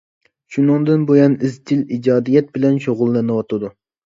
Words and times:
شۇنىڭدىن 0.55 1.03
بۇيان 1.11 1.35
ئىزچىل 1.49 1.83
ئىجادىيەت 1.99 2.51
بىلەن 2.57 2.81
شۇغۇللىنىۋاتىدۇ. 2.87 3.75